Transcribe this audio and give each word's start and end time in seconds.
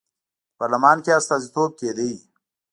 په 0.47 0.53
پارلمان 0.59 0.97
کې 1.03 1.09
یې 1.13 1.17
استازیتوب 1.19 1.71
کېده. 1.79 2.09